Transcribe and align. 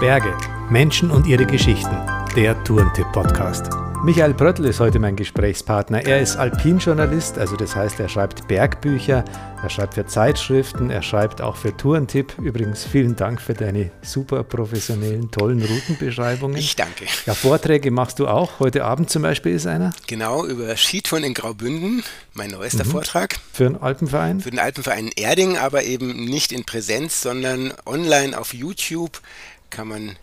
Berge, 0.00 0.34
Menschen 0.70 1.10
und 1.10 1.26
ihre 1.26 1.44
Geschichten. 1.44 1.94
Der 2.34 2.64
Tourentipp-Podcast. 2.64 3.68
Michael 4.02 4.32
Bröttl 4.32 4.64
ist 4.64 4.80
heute 4.80 4.98
mein 4.98 5.14
Gesprächspartner. 5.14 6.06
Er 6.06 6.22
ist 6.22 6.36
Alpinjournalist, 6.36 7.36
also 7.36 7.54
das 7.54 7.76
heißt, 7.76 8.00
er 8.00 8.08
schreibt 8.08 8.48
Bergbücher, 8.48 9.26
er 9.62 9.68
schreibt 9.68 9.92
für 9.92 10.06
Zeitschriften, 10.06 10.88
er 10.88 11.02
schreibt 11.02 11.42
auch 11.42 11.56
für 11.56 11.76
Tourentipp. 11.76 12.32
Übrigens 12.38 12.82
vielen 12.82 13.14
Dank 13.14 13.42
für 13.42 13.52
deine 13.52 13.90
super 14.00 14.42
professionellen, 14.42 15.30
tollen 15.30 15.62
Routenbeschreibungen. 15.62 16.56
Ich 16.56 16.76
danke. 16.76 17.04
Ja, 17.26 17.34
Vorträge 17.34 17.90
machst 17.90 18.20
du 18.20 18.26
auch. 18.26 18.58
Heute 18.58 18.86
Abend 18.86 19.10
zum 19.10 19.20
Beispiel 19.20 19.54
ist 19.54 19.66
einer. 19.66 19.92
Genau, 20.06 20.46
über 20.46 20.74
Skitouren 20.78 21.24
in 21.24 21.34
Graubünden, 21.34 22.02
mein 22.32 22.52
neuester 22.52 22.86
mhm. 22.86 22.90
Vortrag. 22.90 23.36
Für 23.52 23.64
den 23.64 23.76
Alpenverein? 23.76 24.40
Für 24.40 24.50
den 24.50 24.60
Alpenverein 24.60 25.10
Erding, 25.14 25.58
aber 25.58 25.82
eben 25.82 26.24
nicht 26.24 26.52
in 26.52 26.64
Präsenz, 26.64 27.20
sondern 27.20 27.74
online 27.84 28.38
auf 28.38 28.54
YouTube 28.54 29.20
kann 29.70 29.88
man 29.88 30.16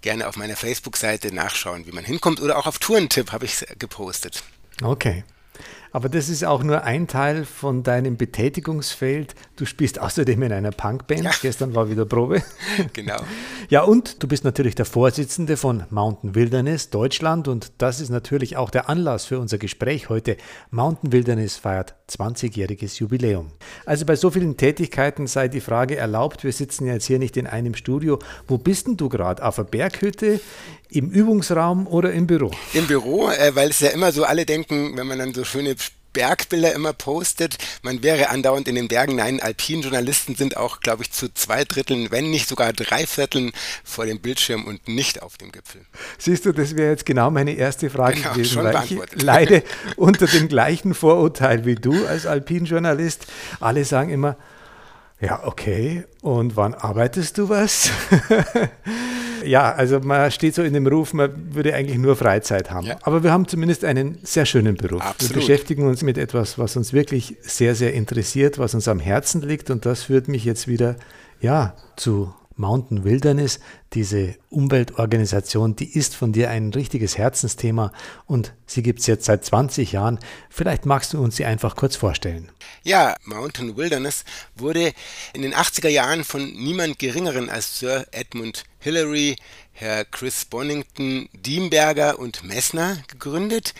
gerne 0.00 0.28
auf 0.28 0.36
meiner 0.36 0.56
Facebook-Seite 0.56 1.34
nachschauen, 1.34 1.86
wie 1.86 1.92
man 1.92 2.04
hinkommt. 2.04 2.40
Oder 2.40 2.58
auch 2.58 2.66
auf 2.66 2.78
Tourentipp 2.78 3.32
habe 3.32 3.44
ich 3.44 3.64
gepostet. 3.78 4.42
Okay. 4.82 5.24
Aber 5.94 6.08
das 6.08 6.28
ist 6.28 6.44
auch 6.44 6.64
nur 6.64 6.82
ein 6.82 7.06
Teil 7.06 7.44
von 7.44 7.84
deinem 7.84 8.16
Betätigungsfeld. 8.16 9.36
Du 9.54 9.64
spielst 9.64 10.00
außerdem 10.00 10.42
in 10.42 10.52
einer 10.52 10.72
Punkband. 10.72 11.22
Ja. 11.22 11.30
Gestern 11.40 11.76
war 11.76 11.88
wieder 11.88 12.04
Probe. 12.04 12.42
Genau. 12.92 13.18
Ja, 13.70 13.82
und 13.82 14.20
du 14.22 14.26
bist 14.26 14.44
natürlich 14.44 14.74
der 14.74 14.86
Vorsitzende 14.86 15.56
von 15.56 15.84
Mountain 15.90 16.34
Wilderness 16.34 16.90
Deutschland. 16.90 17.46
Und 17.46 17.70
das 17.78 18.00
ist 18.00 18.10
natürlich 18.10 18.56
auch 18.56 18.70
der 18.70 18.88
Anlass 18.88 19.26
für 19.26 19.38
unser 19.38 19.58
Gespräch 19.58 20.08
heute. 20.08 20.36
Mountain 20.70 21.12
Wilderness 21.12 21.56
feiert 21.56 21.94
20-jähriges 22.10 22.98
Jubiläum. 22.98 23.52
Also 23.86 24.04
bei 24.04 24.16
so 24.16 24.30
vielen 24.30 24.56
Tätigkeiten 24.56 25.28
sei 25.28 25.46
die 25.46 25.60
Frage 25.60 25.96
erlaubt. 25.96 26.42
Wir 26.42 26.52
sitzen 26.52 26.86
jetzt 26.86 27.06
hier 27.06 27.20
nicht 27.20 27.36
in 27.36 27.46
einem 27.46 27.74
Studio. 27.74 28.18
Wo 28.48 28.58
bist 28.58 28.88
denn 28.88 28.96
du 28.96 29.08
gerade? 29.08 29.44
Auf 29.44 29.56
der 29.56 29.64
Berghütte? 29.64 30.40
Im 30.90 31.10
Übungsraum 31.10 31.86
oder 31.86 32.12
im 32.12 32.26
Büro? 32.26 32.50
Im 32.72 32.86
Büro, 32.86 33.28
äh, 33.28 33.54
weil 33.56 33.70
es 33.70 33.80
ja 33.80 33.88
immer 33.88 34.12
so 34.12 34.24
alle 34.24 34.44
denken, 34.44 34.96
wenn 34.96 35.06
man 35.06 35.18
dann 35.18 35.34
so 35.34 35.42
schöne 35.42 35.76
Bergbilder 36.14 36.72
immer 36.72 36.94
postet, 36.94 37.58
man 37.82 38.02
wäre 38.02 38.30
andauernd 38.30 38.66
in 38.66 38.76
den 38.76 38.88
Bergen. 38.88 39.16
Nein, 39.16 39.40
Alpinjournalisten 39.40 40.34
sind 40.34 40.56
auch, 40.56 40.80
glaube 40.80 41.02
ich, 41.02 41.12
zu 41.12 41.32
zwei 41.34 41.64
Dritteln, 41.64 42.10
wenn 42.10 42.30
nicht 42.30 42.48
sogar 42.48 42.72
drei 42.72 43.06
Vierteln 43.06 43.52
vor 43.84 44.06
dem 44.06 44.20
Bildschirm 44.20 44.64
und 44.64 44.88
nicht 44.88 45.22
auf 45.22 45.36
dem 45.36 45.52
Gipfel. 45.52 45.82
Siehst 46.16 46.46
du, 46.46 46.52
das 46.52 46.74
wäre 46.74 46.90
jetzt 46.90 47.04
genau 47.04 47.30
meine 47.30 47.52
erste 47.52 47.90
Frage 47.90 48.16
genau, 48.16 48.32
gewesen, 48.32 48.64
weil 48.64 48.84
ich 48.84 49.22
leide 49.22 49.62
unter 49.96 50.26
dem 50.26 50.48
gleichen 50.48 50.94
Vorurteil 50.94 51.66
wie 51.66 51.74
du 51.74 52.06
als 52.06 52.24
Alpinjournalist. 52.24 53.26
Alle 53.60 53.84
sagen 53.84 54.10
immer, 54.10 54.38
ja, 55.20 55.44
okay, 55.44 56.04
und 56.22 56.56
wann 56.56 56.74
arbeitest 56.74 57.38
du 57.38 57.48
was? 57.48 57.90
ja, 59.46 59.72
also 59.72 60.00
man 60.00 60.30
steht 60.30 60.54
so 60.54 60.62
in 60.62 60.72
dem 60.72 60.86
Ruf, 60.86 61.12
man 61.12 61.54
würde 61.54 61.74
eigentlich 61.74 61.98
nur 61.98 62.16
Freizeit 62.16 62.70
haben. 62.70 62.86
Ja. 62.86 62.96
Aber 63.02 63.22
wir 63.22 63.32
haben 63.32 63.46
zumindest 63.48 63.84
einen 63.84 64.18
sehr 64.22 64.46
schönen 64.46 64.76
Beruf. 64.76 65.02
Absolut. 65.02 65.34
Wir 65.34 65.40
beschäftigen 65.40 65.86
uns 65.86 66.02
mit 66.02 66.18
etwas, 66.18 66.58
was 66.58 66.76
uns 66.76 66.92
wirklich 66.92 67.36
sehr, 67.40 67.74
sehr 67.74 67.94
interessiert, 67.94 68.58
was 68.58 68.74
uns 68.74 68.88
am 68.88 69.00
Herzen 69.00 69.42
liegt. 69.42 69.70
Und 69.70 69.86
das 69.86 70.04
führt 70.04 70.28
mich 70.28 70.44
jetzt 70.44 70.68
wieder 70.68 70.96
ja, 71.40 71.74
zu 71.96 72.34
Mountain 72.56 73.04
Wilderness, 73.04 73.60
diese 73.92 74.36
Umweltorganisation, 74.50 75.76
die 75.76 75.96
ist 75.96 76.14
von 76.14 76.32
dir 76.32 76.50
ein 76.50 76.72
richtiges 76.72 77.18
Herzensthema 77.18 77.92
und 78.26 78.52
sie 78.66 78.82
gibt 78.82 79.00
es 79.00 79.06
jetzt 79.06 79.24
seit 79.24 79.44
20 79.44 79.92
Jahren. 79.92 80.18
Vielleicht 80.50 80.86
magst 80.86 81.12
du 81.12 81.22
uns 81.22 81.36
sie 81.36 81.44
einfach 81.44 81.76
kurz 81.76 81.96
vorstellen. 81.96 82.50
Ja, 82.82 83.16
Mountain 83.24 83.76
Wilderness 83.76 84.24
wurde 84.54 84.92
in 85.32 85.42
den 85.42 85.54
80er 85.54 85.88
Jahren 85.88 86.24
von 86.24 86.44
niemand 86.52 86.98
Geringeren 86.98 87.48
als 87.50 87.78
Sir 87.78 88.06
Edmund 88.12 88.64
Hillary, 88.78 89.36
Herr 89.72 90.04
Chris 90.04 90.44
Bonington, 90.44 91.28
Diemberger 91.32 92.18
und 92.18 92.44
Messner 92.44 92.98
gegründet. 93.08 93.74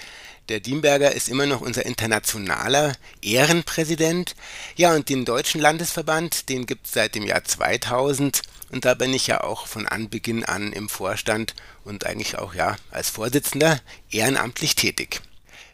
Der 0.49 0.61
Diemberger 0.61 1.13
ist 1.13 1.29
immer 1.29 1.47
noch 1.47 1.63
unser 1.63 1.87
internationaler 1.87 2.95
Ehrenpräsident. 3.23 4.35
Ja, 4.77 4.95
und 4.95 5.09
den 5.09 5.25
Deutschen 5.25 5.61
Landesverband, 5.61 6.51
den 6.51 6.67
gibt 6.67 6.87
es 6.87 6.93
seit 6.93 7.15
dem 7.15 7.25
Jahr 7.25 7.45
2000 7.45 8.43
und 8.75 8.85
da 8.85 8.95
bin 8.95 9.15
ich 9.15 9.29
ja 9.29 9.41
auch 9.41 9.69
von 9.69 9.87
Anbeginn 9.87 10.45
an 10.45 10.73
im 10.73 10.89
Vorstand 10.89 11.55
und 11.85 12.07
eigentlich 12.07 12.39
auch 12.39 12.55
ja 12.55 12.75
als 12.91 13.09
Vorsitzender 13.09 13.81
ehrenamtlich 14.11 14.75
tätig. 14.75 15.21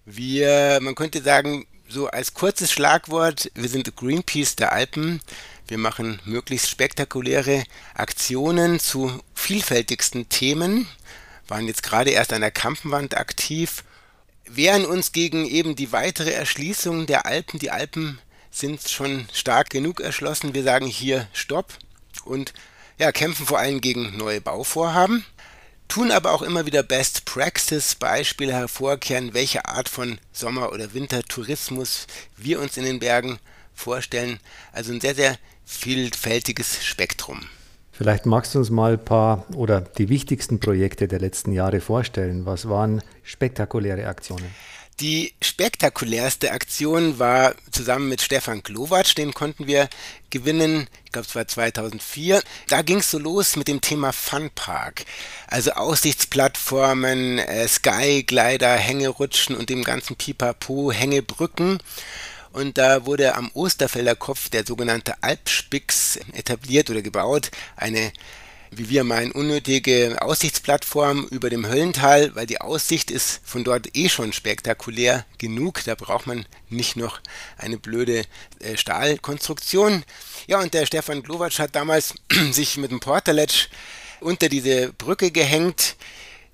Wir, 0.05 0.81
man 0.83 0.94
könnte 0.94 1.22
sagen, 1.22 1.66
so 1.88 2.09
als 2.09 2.34
kurzes 2.34 2.71
Schlagwort, 2.71 3.50
wir 3.55 3.71
sind 3.71 3.97
Greenpeace 3.97 4.56
der 4.56 4.72
Alpen. 4.72 5.22
Wir 5.66 5.78
machen 5.78 6.21
möglichst 6.27 6.69
spektakuläre 6.69 7.65
Aktionen 7.94 8.78
zu 8.78 9.19
vielfältigsten 9.34 10.28
Themen, 10.28 10.87
waren 11.49 11.67
jetzt 11.69 11.82
gerade 11.82 12.11
erst 12.11 12.34
an 12.34 12.43
der 12.43 12.50
Kampenwand 12.50 13.17
aktiv, 13.17 13.82
wehren 14.44 14.84
uns 14.84 15.12
gegen 15.12 15.47
eben 15.47 15.75
die 15.75 15.93
weitere 15.93 16.32
Erschließung 16.32 17.06
der 17.06 17.25
Alpen. 17.25 17.59
Die 17.61 17.71
Alpen 17.71 18.19
sind 18.50 18.87
schon 18.91 19.27
stark 19.32 19.71
genug 19.71 20.00
erschlossen. 20.00 20.53
Wir 20.53 20.65
sagen 20.65 20.87
hier 20.87 21.28
Stopp 21.32 21.78
und 22.27 22.53
ja, 23.00 23.12
kämpfen 23.12 23.47
vor 23.47 23.59
allem 23.59 23.81
gegen 23.81 24.19
neue 24.19 24.43
Bauvorhaben, 24.43 25.25
tun 25.88 26.11
aber 26.11 26.33
auch 26.33 26.43
immer 26.43 26.66
wieder 26.66 26.83
Best 26.83 27.25
Practice 27.25 27.94
Beispiele 27.94 28.53
hervorkehren, 28.53 29.33
welche 29.33 29.65
Art 29.65 29.88
von 29.88 30.19
Sommer- 30.33 30.71
oder 30.71 30.93
Wintertourismus 30.93 32.06
wir 32.37 32.61
uns 32.61 32.77
in 32.77 32.84
den 32.84 32.99
Bergen 32.99 33.38
vorstellen. 33.72 34.38
Also 34.72 34.93
ein 34.93 35.00
sehr, 35.00 35.15
sehr 35.15 35.38
vielfältiges 35.65 36.84
Spektrum. 36.84 37.41
Vielleicht 37.91 38.27
magst 38.27 38.55
du 38.55 38.59
uns 38.59 38.69
mal 38.69 38.93
ein 38.93 39.05
paar 39.05 39.47
oder 39.55 39.81
die 39.81 40.11
wichtigsten 40.11 40.61
Projekte 40.61 41.09
der 41.09 41.21
letzten 41.21 41.53
Jahre 41.53 41.81
vorstellen. 41.81 42.44
Was 42.44 42.69
waren 42.69 43.03
spektakuläre 43.22 44.06
Aktionen? 44.09 44.55
Die 45.00 45.33
spektakulärste 45.41 46.53
Aktion 46.53 47.19
war 47.19 47.55
zusammen 47.71 48.11
mit 48.11 48.21
Stefan 48.21 48.62
Glowacz, 48.62 49.15
den 49.15 49.33
konnten 49.33 49.66
wir 49.66 49.88
gewinnen, 50.28 50.88
ich 51.06 51.12
glaube 51.12 51.27
es 51.27 51.34
war 51.34 51.49
2004. 51.49 52.43
Da 52.69 52.83
ging 52.83 52.99
es 52.99 53.11
so 53.11 53.19
los 53.19 53.56
mit 53.56 53.66
dem 53.66 53.81
Thema 53.81 54.12
Funpark, 54.12 55.06
also 55.47 55.71
Aussichtsplattformen, 55.72 57.38
äh, 57.38 57.66
Skyglider, 57.66 58.77
Hängerutschen 58.77 59.56
und 59.56 59.71
dem 59.71 59.84
ganzen 59.84 60.16
Pipapo, 60.16 60.93
Hängebrücken. 60.93 61.78
Und 62.53 62.77
da 62.77 63.06
wurde 63.06 63.37
am 63.37 63.50
Osterfelder 63.55 64.17
Kopf 64.17 64.50
der 64.50 64.67
sogenannte 64.67 65.22
Alpspix 65.22 66.19
etabliert 66.34 66.91
oder 66.91 67.00
gebaut, 67.00 67.50
eine 67.75 68.12
wie 68.70 68.88
wir 68.88 69.04
meinen, 69.04 69.32
unnötige 69.32 70.16
Aussichtsplattform 70.20 71.26
über 71.31 71.50
dem 71.50 71.66
Höllental, 71.66 72.34
weil 72.34 72.47
die 72.47 72.60
Aussicht 72.60 73.10
ist 73.10 73.41
von 73.44 73.64
dort 73.64 73.97
eh 73.97 74.08
schon 74.08 74.32
spektakulär 74.32 75.26
genug. 75.38 75.82
Da 75.84 75.94
braucht 75.94 76.26
man 76.26 76.47
nicht 76.69 76.97
noch 76.97 77.20
eine 77.58 77.78
blöde 77.78 78.25
äh, 78.60 78.76
Stahlkonstruktion. 78.76 80.04
Ja, 80.47 80.60
und 80.60 80.72
der 80.75 80.86
Stefan 80.86 81.22
Glowacz 81.22 81.58
hat 81.58 81.75
damals 81.75 82.14
sich 82.53 82.76
mit 82.76 82.91
dem 82.91 83.00
Portaletsch 83.00 83.69
unter 84.20 84.48
diese 84.48 84.92
Brücke 84.92 85.31
gehängt 85.31 85.97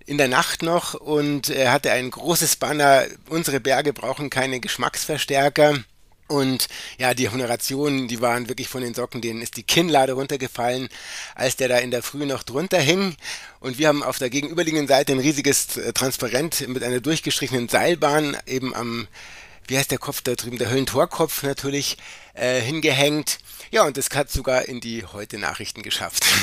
in 0.07 0.19
der 0.19 0.29
Nacht 0.29 0.63
noch 0.63 0.95
und 0.95 1.51
er 1.51 1.73
hatte 1.73 1.91
ein 1.91 2.11
großes 2.11 2.57
Banner, 2.57 3.07
unsere 3.29 3.61
Berge 3.61 3.93
brauchen 3.93 4.31
keine 4.31 4.61
Geschmacksverstärker. 4.61 5.83
Und 6.29 6.67
ja, 6.99 7.15
die 7.15 7.29
Honorationen, 7.29 8.09
die 8.09 8.21
waren 8.21 8.49
wirklich 8.49 8.69
von 8.69 8.83
den 8.83 8.95
Socken, 8.95 9.21
denen 9.21 9.43
ist 9.43 9.57
die 9.57 9.63
Kinnlade 9.63 10.15
runtergefallen, 10.15 10.89
als 11.35 11.57
der 11.57 11.69
da 11.69 11.79
in 11.79 11.91
der 11.91 12.03
Früh 12.03 12.27
noch 12.27 12.43
drunter 12.43 12.81
hing. 12.81 13.17
Und 13.61 13.79
wir 13.79 13.89
haben 13.89 14.03
auf 14.03 14.19
der 14.19 14.31
gegenüberliegenden 14.31 14.89
Seite 14.89 15.13
ein 15.13 15.21
riesiges 15.21 15.77
äh, 15.77 15.93
Transparent 15.93 16.67
mit 16.69 16.83
einer 16.83 17.01
durchgestrichenen 17.01 17.69
Seilbahn 17.69 18.37
eben 18.47 18.75
am, 18.75 19.07
wie 19.69 19.79
heißt 19.79 19.91
der 19.91 19.99
Kopf 19.99 20.21
da 20.23 20.35
drüben, 20.35 20.59
der 20.59 20.71
Höllentorkopf 20.71 21.43
natürlich, 21.45 21.97
äh, 22.35 22.61
hingehängt. 22.61 23.39
Ja, 23.71 23.85
und 23.85 23.97
das 23.97 24.11
hat 24.11 24.31
sogar 24.31 24.67
in 24.67 24.81
die 24.81 25.05
heute 25.05 25.39
Nachrichten 25.39 25.83
geschafft. 25.83 26.25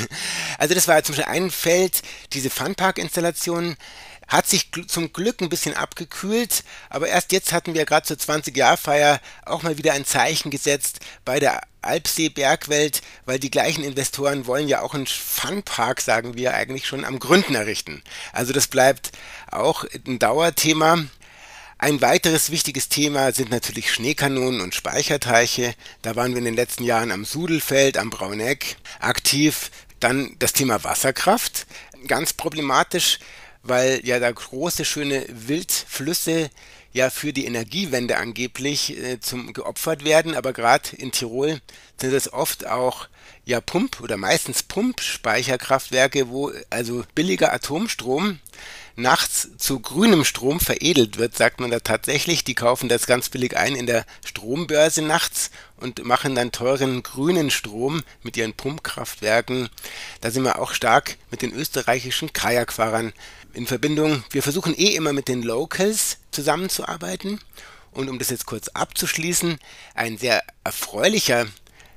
Also 0.60 0.76
das 0.76 0.88
war 0.88 1.04
zum 1.04 1.16
Beispiel 1.16 1.34
ein 1.34 1.52
Feld, 1.52 2.04
diese 2.32 2.50
Funpark-Installation 2.50 3.76
hat 4.28 4.48
sich 4.48 4.70
zum 4.88 5.14
Glück 5.14 5.42
ein 5.42 5.50
bisschen 5.50 5.76
abgekühlt, 5.76 6.64
aber 6.90 7.08
erst 7.08 7.32
jetzt 7.32 7.54
hatten 7.54 7.74
wir 7.74 7.86
gerade 7.86 8.06
zur 8.06 8.18
20-Jahr-Feier 8.18 9.20
auch 9.46 9.64
mal 9.64 9.78
wieder 9.78 9.94
ein 9.94 10.06
Zeichen 10.06 10.50
gesetzt 10.50 11.00
bei 11.26 11.40
der 11.40 11.62
Alpsee-Bergwelt, 11.82 13.02
weil 13.26 13.40
die 13.40 13.52
gleichen 13.52 13.84
Investoren 13.84 14.48
wollen 14.48 14.68
ja 14.68 14.82
auch 14.82 14.94
einen 14.94 15.08
Funpark, 15.08 16.02
sagen 16.02 16.36
wir, 16.36 16.54
eigentlich 16.54 16.88
schon 16.88 17.06
am 17.06 17.20
Gründen 17.20 17.56
errichten. 17.56 18.02
Also 18.32 18.54
das 18.54 18.68
bleibt 18.68 19.12
auch 19.52 19.86
ein 20.08 20.20
Dauerthema. 20.20 21.04
Ein 21.78 22.02
weiteres 22.02 22.50
wichtiges 22.50 22.88
Thema 22.88 23.34
sind 23.34 23.52
natürlich 23.52 23.92
Schneekanonen 23.92 24.62
und 24.62 24.74
Speicherteiche. 24.74 25.76
Da 26.02 26.16
waren 26.16 26.32
wir 26.32 26.38
in 26.38 26.46
den 26.46 26.56
letzten 26.56 26.86
Jahren 26.86 27.12
am 27.12 27.26
Sudelfeld, 27.26 27.98
am 27.98 28.10
Brauneck 28.10 28.78
aktiv. 29.00 29.70
Dann 30.00 30.38
das 30.40 30.54
Thema 30.54 30.84
Wasserkraft. 30.86 31.68
Ganz 32.08 32.34
problematisch, 32.34 33.20
weil 33.64 34.02
ja 34.04 34.20
da 34.20 34.32
große, 34.32 34.86
schöne 34.86 35.26
Wildflüsse 35.30 36.50
ja 36.92 37.10
für 37.10 37.34
die 37.34 37.46
Energiewende 37.46 38.18
angeblich 38.18 38.98
äh, 38.98 39.20
zum 39.20 39.54
geopfert 39.54 40.06
werden, 40.06 40.36
aber 40.36 40.54
gerade 40.54 40.96
in 40.96 41.12
Tirol 41.12 41.60
sind 42.00 42.14
es 42.14 42.32
oft 42.32 42.68
auch 42.68 43.08
ja 43.46 43.60
Pump 43.62 44.00
oder 44.02 44.18
meistens 44.18 44.64
Pumpspeicherkraftwerke, 44.64 46.30
wo 46.30 46.52
also 46.70 47.04
billiger 47.16 47.52
Atomstrom 47.52 48.40
nachts 48.96 49.50
zu 49.58 49.80
grünem 49.80 50.24
Strom 50.24 50.60
veredelt 50.60 51.18
wird, 51.18 51.36
sagt 51.38 51.60
man 51.60 51.72
da 51.72 51.80
tatsächlich. 51.80 52.44
Die 52.44 52.56
kaufen 52.56 52.90
das 52.90 53.08
ganz 53.08 53.30
billig 53.30 53.58
ein 53.58 53.76
in 53.76 53.86
der 53.86 54.06
Strombörse 54.26 55.02
nachts 55.02 55.52
und 55.78 56.04
machen 56.06 56.36
dann 56.36 56.52
teuren 56.52 57.04
grünen 57.04 57.50
Strom 57.50 58.04
mit 58.22 58.38
ihren 58.38 58.54
Pumpkraftwerken. 58.54 59.70
Da 60.22 60.32
sind 60.32 60.44
wir 60.44 60.60
auch 60.60 60.74
stark 60.74 61.18
mit 61.32 61.42
den 61.42 61.54
österreichischen 61.54 62.34
Kajakfahrern 62.34 63.14
in 63.54 63.68
Verbindung. 63.68 64.24
Wir 64.32 64.44
versuchen 64.44 64.78
eh 64.78 64.96
immer 64.96 65.14
mit 65.14 65.28
den 65.28 65.44
Locals 65.44 66.18
zusammenzuarbeiten. 66.32 67.40
Und 67.92 68.10
um 68.10 68.18
das 68.18 68.32
jetzt 68.32 68.48
kurz 68.48 68.70
abzuschließen, 68.70 69.60
ein 69.94 70.18
sehr 70.18 70.42
erfreulicher 70.64 71.46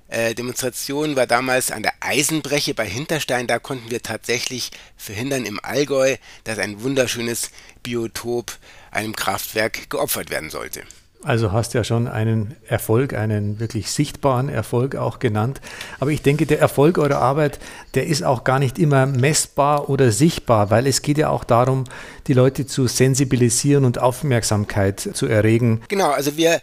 äh, 0.09 0.35
Demonstration 0.35 1.17
war 1.17 1.27
damals 1.27 1.71
an 1.71 1.83
der 1.83 1.93
Eisenbreche 2.01 2.75
bei 2.75 2.87
Hinterstein. 2.87 3.47
Da 3.47 3.59
konnten 3.59 3.91
wir 3.91 4.03
tatsächlich 4.03 4.71
verhindern 4.97 5.45
im 5.45 5.59
Allgäu, 5.63 6.17
dass 6.45 6.59
ein 6.59 6.83
wunderschönes 6.83 7.51
Biotop 7.83 8.59
einem 8.91 9.17
Kraftwerk 9.17 9.91
geopfert 9.91 10.31
werden 10.31 10.51
sollte. 10.51 10.83
Also 11.23 11.51
hast 11.51 11.75
ja 11.75 11.83
schon 11.83 12.07
einen 12.07 12.55
Erfolg, 12.69 13.13
einen 13.13 13.59
wirklich 13.59 13.91
sichtbaren 13.91 14.49
Erfolg 14.49 14.95
auch 14.95 15.19
genannt. 15.19 15.61
Aber 15.99 16.13
ich 16.13 16.23
denke, 16.23 16.47
der 16.47 16.61
Erfolg 16.61 16.99
eurer 16.99 17.19
Arbeit, 17.19 17.59
der 17.95 18.07
ist 18.07 18.23
auch 18.23 18.45
gar 18.45 18.61
nicht 18.61 18.79
immer 18.79 19.07
messbar 19.07 19.89
oder 19.89 20.13
sichtbar, 20.13 20.71
weil 20.71 20.87
es 20.87 21.03
geht 21.03 21.19
ja 21.19 21.31
auch 21.31 21.43
darum, 21.43 21.83
die 22.29 22.33
Leute 22.33 22.67
zu 22.67 22.87
sensibilisieren 22.87 23.85
und 23.85 23.99
Aufmerksamkeit 23.99 25.01
zu 25.01 25.27
erregen. 25.27 25.83
Genau, 25.89 26.11
also 26.11 26.37
wir 26.37 26.61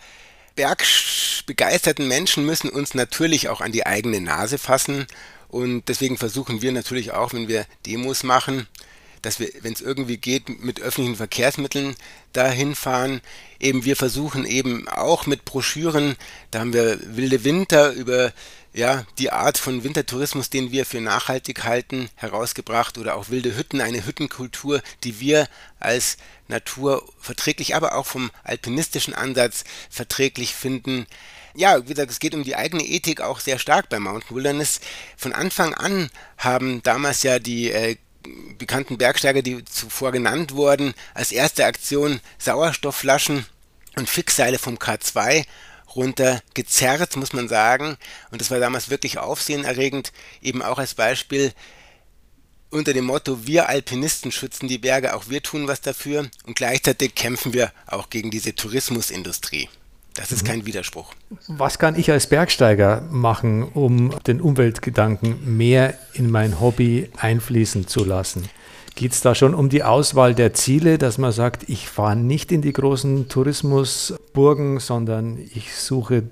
bergbegeisterten 0.56 2.08
Menschen 2.08 2.46
müssen 2.46 2.70
uns 2.70 2.94
natürlich 2.94 3.50
auch 3.50 3.62
an 3.62 3.72
die 3.72 3.86
eigene 3.86 4.22
Nase 4.22 4.58
fassen. 4.58 5.08
Und 5.50 5.88
deswegen 5.88 6.18
versuchen 6.18 6.62
wir 6.62 6.72
natürlich 6.72 7.12
auch, 7.12 7.34
wenn 7.34 7.48
wir 7.48 7.66
Demos 7.86 8.24
machen, 8.24 8.68
dass 9.24 9.40
wir, 9.40 9.50
wenn 9.62 9.74
es 9.74 9.82
irgendwie 9.82 10.18
geht, 10.18 10.62
mit 10.64 10.80
öffentlichen 10.80 11.16
Verkehrsmitteln 11.16 11.96
dahin 12.34 12.76
fahren. 12.76 13.22
Eben 13.60 13.86
wir 13.86 13.96
versuchen 13.96 14.46
eben 14.46 14.88
auch 14.88 15.26
mit 15.26 15.46
Broschüren, 15.46 16.16
da 16.52 16.60
haben 16.60 16.74
wir 16.74 17.00
Wilde 17.16 17.44
Winter 17.44 17.92
über 17.94 18.34
ja, 18.74 19.06
die 19.20 19.32
Art 19.32 19.58
von 19.58 19.84
Wintertourismus, 19.84 20.50
den 20.50 20.72
wir 20.72 20.86
für 20.86 21.00
nachhaltig 21.00 21.64
halten, 21.64 22.10
herausgebracht 22.16 22.98
oder 22.98 23.16
auch 23.16 23.30
wilde 23.30 23.56
Hütten, 23.56 23.82
eine 23.82 24.06
Hüttenkultur, 24.06 24.82
die 25.04 25.20
wir 25.20 25.48
als 25.80 26.18
naturverträglich, 26.48 27.76
aber 27.76 27.96
auch 27.96 28.08
vom 28.08 28.32
alpinistischen 28.44 29.14
Ansatz 29.14 29.64
verträglich 29.90 30.56
finden. 30.56 31.06
Ja, 31.56 31.84
wie 31.84 31.90
gesagt, 31.90 32.10
es 32.10 32.20
geht 32.20 32.34
um 32.34 32.44
die 32.44 32.56
eigene 32.56 32.84
Ethik 32.84 33.22
auch 33.22 33.40
sehr 33.40 33.60
stark 33.60 33.90
bei 33.90 34.00
Mountain 34.00 34.36
Wilderness. 34.36 34.82
Von 35.18 35.34
Anfang 35.34 35.76
an 35.76 36.10
haben 36.38 36.82
damals 36.82 37.22
ja 37.22 37.38
die 37.38 37.70
äh, 37.72 37.96
bekannten 38.58 38.98
Bergsteiger, 38.98 39.42
die 39.42 39.64
zuvor 39.66 40.12
genannt 40.12 40.54
wurden, 40.54 40.94
als 41.14 41.32
erste 41.32 41.66
Aktion 41.66 42.20
Sauerstoffflaschen 42.38 43.46
und 43.96 44.10
Fixseile 44.10 44.60
vom 44.60 44.78
K2 44.78 45.46
runtergezerrt, 45.96 47.16
muss 47.16 47.34
man 47.34 47.48
sagen. 47.48 47.98
Und 48.32 48.42
das 48.42 48.52
war 48.52 48.60
damals 48.60 48.90
wirklich 48.90 49.18
aufsehenerregend, 49.18 50.12
eben 50.42 50.62
auch 50.62 50.80
als 50.80 50.96
Beispiel 50.96 51.54
unter 52.70 52.94
dem 52.94 53.06
Motto, 53.06 53.46
wir 53.46 53.70
Alpinisten 53.70 54.32
schützen 54.32 54.68
die 54.68 54.80
Berge, 54.80 55.16
auch 55.16 55.30
wir 55.30 55.44
tun 55.44 55.68
was 55.68 55.82
dafür. 55.82 56.30
Und 56.46 56.56
gleichzeitig 56.56 57.14
kämpfen 57.14 57.54
wir 57.54 57.72
auch 57.86 58.10
gegen 58.10 58.32
diese 58.32 58.56
Tourismusindustrie. 58.56 59.70
Das 60.16 60.32
ist 60.32 60.44
mhm. 60.44 60.48
kein 60.48 60.66
Widerspruch. 60.66 61.14
Was 61.48 61.80
kann 61.80 61.98
ich 61.98 62.12
als 62.12 62.28
Bergsteiger 62.28 63.02
machen, 63.10 63.64
um 63.64 64.12
den 64.28 64.42
Umweltgedanken 64.42 65.58
mehr 65.58 65.96
in 66.14 66.30
mein 66.30 66.60
Hobby 66.60 67.10
einfließen 67.18 67.88
zu 67.88 68.04
lassen? 68.04 68.48
Geht 68.96 69.14
es 69.14 69.22
da 69.22 69.34
schon 69.34 69.56
um 69.56 69.70
die 69.70 69.82
Auswahl 69.84 70.36
der 70.36 70.54
Ziele, 70.54 71.00
dass 71.00 71.18
man 71.18 71.32
sagt, 71.32 71.68
ich 71.68 71.90
fahre 71.90 72.16
nicht 72.16 72.52
in 72.52 72.62
die 72.62 72.74
großen 72.74 73.28
Tourismusburgen, 73.28 74.80
sondern 74.80 75.40
ich 75.40 75.76
suche 75.76 76.24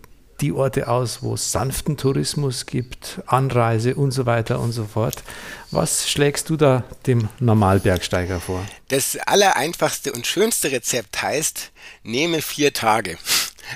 die 0.42 0.52
Orte 0.52 0.88
aus, 0.88 1.22
wo 1.22 1.36
es 1.36 1.52
sanften 1.52 1.98
Tourismus 1.98 2.66
gibt, 2.66 3.22
Anreise 3.28 3.96
und 3.96 4.12
so 4.12 4.26
weiter 4.26 4.60
und 4.60 4.72
so 4.72 4.86
fort. 4.86 5.24
Was 5.70 6.10
schlägst 6.10 6.50
du 6.50 6.58
da 6.58 6.84
dem 7.06 7.30
Normalbergsteiger 7.40 8.40
vor? 8.40 8.64
Das 8.90 9.18
allereinfachste 9.26 10.12
und 10.12 10.28
schönste 10.28 10.72
Rezept 10.72 11.22
heißt, 11.22 11.72
nehme 12.04 12.42
vier 12.42 12.74
Tage. 12.74 13.18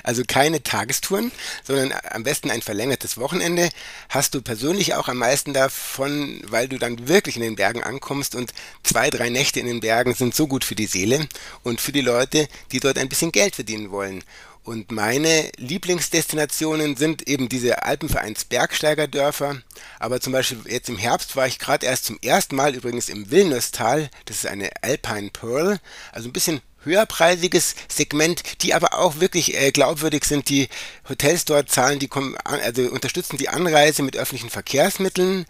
Also 0.02 0.22
keine 0.26 0.62
Tagestouren, 0.62 1.32
sondern 1.64 1.94
am 2.10 2.22
besten 2.22 2.50
ein 2.50 2.62
verlängertes 2.62 3.18
Wochenende. 3.18 3.68
Hast 4.08 4.34
du 4.34 4.42
persönlich 4.42 4.94
auch 4.94 5.08
am 5.08 5.18
meisten 5.18 5.52
davon, 5.52 6.42
weil 6.46 6.68
du 6.68 6.78
dann 6.78 7.08
wirklich 7.08 7.36
in 7.36 7.42
den 7.42 7.56
Bergen 7.56 7.82
ankommst 7.82 8.34
und 8.34 8.52
zwei, 8.82 9.10
drei 9.10 9.30
Nächte 9.30 9.60
in 9.60 9.66
den 9.66 9.80
Bergen 9.80 10.14
sind 10.14 10.34
so 10.34 10.46
gut 10.46 10.64
für 10.64 10.74
die 10.74 10.86
Seele 10.86 11.28
und 11.62 11.80
für 11.80 11.92
die 11.92 12.00
Leute, 12.00 12.48
die 12.72 12.80
dort 12.80 12.98
ein 12.98 13.08
bisschen 13.08 13.32
Geld 13.32 13.54
verdienen 13.54 13.90
wollen. 13.90 14.22
Und 14.66 14.90
meine 14.90 15.48
Lieblingsdestinationen 15.58 16.96
sind 16.96 17.28
eben 17.28 17.48
diese 17.48 17.84
Alpenvereins 17.84 18.46
Bergsteigerdörfer. 18.46 19.62
Aber 20.00 20.20
zum 20.20 20.32
Beispiel 20.32 20.58
jetzt 20.66 20.88
im 20.88 20.98
Herbst 20.98 21.36
war 21.36 21.46
ich 21.46 21.60
gerade 21.60 21.86
erst 21.86 22.06
zum 22.06 22.18
ersten 22.20 22.56
Mal 22.56 22.74
übrigens 22.74 23.08
im 23.08 23.30
Vilniustal. 23.30 24.10
Das 24.24 24.38
ist 24.38 24.46
eine 24.46 24.70
Alpine 24.82 25.30
Pearl. 25.30 25.78
Also 26.10 26.28
ein 26.28 26.32
bisschen 26.32 26.62
höherpreisiges 26.86 27.74
Segment, 27.88 28.62
die 28.62 28.72
aber 28.72 28.98
auch 28.98 29.20
wirklich 29.20 29.54
äh, 29.54 29.70
glaubwürdig 29.70 30.24
sind. 30.24 30.48
Die 30.48 30.68
Hotels 31.08 31.44
dort 31.44 31.70
zahlen, 31.70 31.98
die 31.98 32.08
also 32.44 32.82
unterstützen 32.84 33.36
die 33.36 33.50
Anreise 33.50 34.02
mit 34.02 34.16
öffentlichen 34.16 34.50
Verkehrsmitteln. 34.50 35.44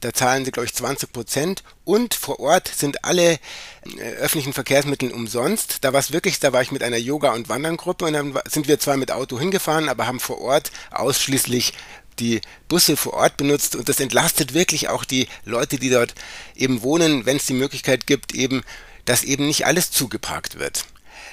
Da 0.00 0.12
zahlen 0.12 0.44
sie, 0.44 0.50
glaube 0.50 0.66
ich, 0.66 0.74
20 0.74 1.12
Prozent. 1.12 1.62
Und 1.84 2.14
vor 2.14 2.40
Ort 2.40 2.68
sind 2.68 3.04
alle 3.04 3.32
äh, 3.32 4.10
öffentlichen 4.18 4.52
Verkehrsmittel 4.52 5.10
umsonst. 5.10 5.78
Da 5.82 5.92
war 5.92 6.00
es 6.00 6.12
wirklich, 6.12 6.38
da 6.38 6.52
war 6.52 6.62
ich 6.62 6.72
mit 6.72 6.82
einer 6.82 6.96
Yoga- 6.96 7.32
und 7.32 7.48
Wanderngruppe 7.48 8.04
und 8.04 8.12
dann 8.12 8.38
sind 8.48 8.68
wir 8.68 8.78
zwar 8.78 8.96
mit 8.96 9.10
Auto 9.10 9.38
hingefahren, 9.38 9.88
aber 9.88 10.06
haben 10.06 10.20
vor 10.20 10.40
Ort 10.40 10.70
ausschließlich 10.90 11.72
die 12.18 12.40
Busse 12.68 12.96
vor 12.96 13.14
Ort 13.14 13.36
benutzt 13.36 13.76
und 13.76 13.88
das 13.88 14.00
entlastet 14.00 14.54
wirklich 14.54 14.88
auch 14.88 15.04
die 15.04 15.28
Leute, 15.44 15.78
die 15.78 15.90
dort 15.90 16.14
eben 16.54 16.82
wohnen, 16.82 17.26
wenn 17.26 17.36
es 17.36 17.46
die 17.46 17.54
Möglichkeit 17.54 18.06
gibt, 18.06 18.34
eben 18.34 18.62
dass 19.04 19.24
eben 19.24 19.46
nicht 19.46 19.66
alles 19.66 19.90
zugeparkt 19.90 20.58
wird. 20.58 20.84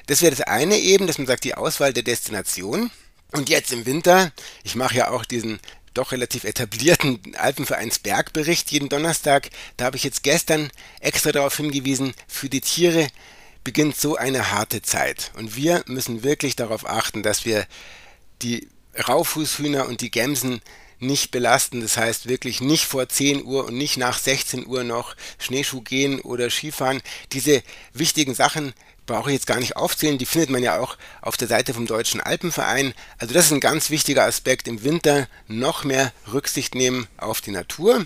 Das 0.08 0.22
wäre 0.22 0.36
das 0.36 0.42
eine 0.42 0.78
eben, 0.78 1.08
dass 1.08 1.18
man 1.18 1.28
sagt, 1.28 1.44
die 1.44 1.56
Auswahl 1.56 1.94
der 1.94 2.04
Destination. 2.04 2.92
Und 3.32 3.50
jetzt 3.50 3.72
im 3.72 3.86
Winter, 3.86 4.32
ich 4.64 4.76
mache 4.76 4.96
ja 4.96 5.12
auch 5.12 5.24
diesen 5.24 5.60
doch 5.94 6.12
relativ 6.12 6.44
etablierten 6.44 7.36
Alpenvereinsbergbericht 7.36 8.72
jeden 8.72 8.90
Donnerstag. 8.90 9.50
Da 9.78 9.86
habe 9.86 9.98
ich 9.98 10.04
jetzt 10.04 10.24
gestern 10.24 10.72
extra 11.00 11.32
darauf 11.32 11.58
hingewiesen, 11.58 12.14
für 12.28 12.50
die 12.50 12.62
Tiere 12.62 13.08
beginnt 13.64 13.98
so 13.98 14.16
eine 14.16 14.52
harte 14.52 14.82
Zeit. 14.82 15.32
Und 15.36 15.56
wir 15.56 15.84
müssen 15.88 16.24
wirklich 16.24 16.56
darauf 16.56 16.88
achten, 16.88 17.24
dass 17.24 17.46
wir 17.46 17.66
die 18.42 18.68
Raufußhühner 19.08 19.88
und 19.88 20.02
die 20.02 20.12
Gämsen 20.12 20.62
nicht 21.00 21.32
belasten. 21.32 21.82
Das 21.82 21.98
heißt 21.98 22.28
wirklich 22.28 22.62
nicht 22.62 22.86
vor 22.86 23.08
10 23.08 23.44
Uhr 23.46 23.66
und 23.66 23.78
nicht 23.78 23.98
nach 23.98 24.20
16 24.20 24.66
Uhr 24.66 24.84
noch 24.84 25.16
Schneeschuh 25.38 25.82
gehen 25.82 26.20
oder 26.22 26.50
Skifahren. 26.50 27.02
Diese 27.32 27.64
wichtigen 27.94 28.36
Sachen 28.36 28.74
brauche 29.06 29.32
ich 29.32 29.36
jetzt 29.36 29.48
gar 29.48 29.60
nicht 29.60 29.76
aufzählen. 29.76 30.18
Die 30.18 30.26
findet 30.26 30.50
man 30.50 30.64
ja 30.64 30.80
auch 30.80 30.98
auf 31.22 31.36
der 31.36 31.48
Seite 31.48 31.74
vom 31.74 31.88
Deutschen 31.88 32.22
Alpenverein. 32.22 32.94
Also 33.18 33.34
das 33.34 33.46
ist 33.46 33.52
ein 33.52 33.60
ganz 33.60 33.90
wichtiger 33.90 34.26
Aspekt 34.26 34.68
im 34.68 34.84
Winter. 34.84 35.28
Noch 35.48 35.84
mehr 35.84 36.14
Rücksicht 36.32 36.76
nehmen 36.76 37.08
auf 37.18 37.42
die 37.42 37.52
Natur. 37.52 38.06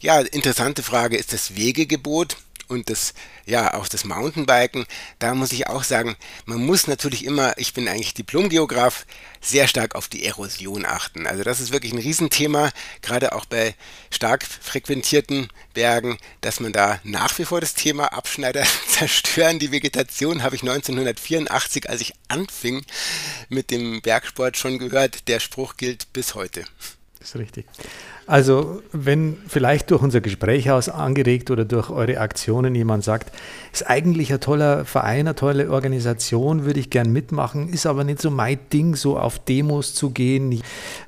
Ja, 0.00 0.20
interessante 0.20 0.82
Frage 0.82 1.16
ist 1.16 1.32
das 1.32 1.56
Wegegebot 1.56 2.36
und 2.68 2.90
das, 2.90 3.14
ja, 3.44 3.74
auch 3.74 3.88
das 3.88 4.04
Mountainbiken, 4.04 4.86
da 5.18 5.34
muss 5.34 5.52
ich 5.52 5.66
auch 5.66 5.84
sagen, 5.84 6.16
man 6.44 6.64
muss 6.64 6.86
natürlich 6.86 7.24
immer, 7.24 7.56
ich 7.58 7.74
bin 7.74 7.88
eigentlich 7.88 8.14
Diplomgeograf, 8.14 9.06
sehr 9.40 9.68
stark 9.68 9.94
auf 9.94 10.08
die 10.08 10.24
Erosion 10.24 10.84
achten. 10.84 11.26
Also 11.26 11.44
das 11.44 11.60
ist 11.60 11.72
wirklich 11.72 11.92
ein 11.92 11.98
Riesenthema, 11.98 12.70
gerade 13.02 13.32
auch 13.32 13.44
bei 13.44 13.74
stark 14.10 14.44
frequentierten 14.44 15.48
Bergen, 15.74 16.18
dass 16.40 16.60
man 16.60 16.72
da 16.72 17.00
nach 17.04 17.38
wie 17.38 17.44
vor 17.44 17.60
das 17.60 17.74
Thema 17.74 18.12
Abschneider 18.12 18.64
zerstören. 18.88 19.58
Die 19.58 19.72
Vegetation 19.72 20.42
habe 20.42 20.56
ich 20.56 20.62
1984, 20.62 21.88
als 21.88 22.00
ich 22.00 22.14
anfing 22.28 22.84
mit 23.48 23.70
dem 23.70 24.00
Bergsport 24.02 24.56
schon 24.56 24.78
gehört. 24.78 25.28
Der 25.28 25.40
Spruch 25.40 25.76
gilt 25.76 26.12
bis 26.12 26.34
heute. 26.34 26.64
Das 27.18 27.30
ist 27.30 27.36
richtig. 27.36 27.66
Also, 28.26 28.82
wenn 28.90 29.36
vielleicht 29.46 29.92
durch 29.92 30.02
unser 30.02 30.20
Gespräch 30.20 30.68
aus 30.70 30.88
angeregt 30.88 31.52
oder 31.52 31.64
durch 31.64 31.90
eure 31.90 32.18
Aktionen 32.18 32.74
jemand 32.74 33.04
sagt, 33.04 33.32
ist 33.72 33.88
eigentlich 33.88 34.32
ein 34.32 34.40
toller 34.40 34.84
Verein, 34.84 35.20
eine 35.20 35.36
tolle 35.36 35.70
Organisation, 35.70 36.64
würde 36.64 36.80
ich 36.80 36.90
gern 36.90 37.12
mitmachen, 37.12 37.68
ist 37.68 37.86
aber 37.86 38.02
nicht 38.02 38.20
so 38.20 38.30
mein 38.30 38.58
Ding, 38.72 38.96
so 38.96 39.16
auf 39.16 39.38
Demos 39.38 39.94
zu 39.94 40.10
gehen. 40.10 40.60